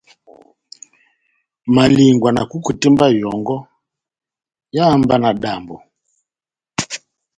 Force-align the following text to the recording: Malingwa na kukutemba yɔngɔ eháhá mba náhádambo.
Malingwa 1.75 2.29
na 2.33 2.43
kukutemba 2.49 3.05
yɔngɔ 3.21 3.57
eháhá 4.75 4.93
mba 5.01 5.15
náhádambo. 5.19 5.75